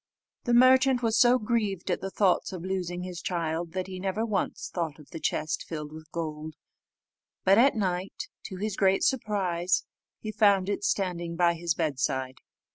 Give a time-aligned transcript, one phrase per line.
[0.45, 4.25] The merchant was so grieved at the thoughts of losing his child, that he never
[4.25, 6.55] once thought of the chest filled with gold,
[7.43, 9.83] but at night, to his great surprise,
[10.19, 12.37] he found it standing by his bedside.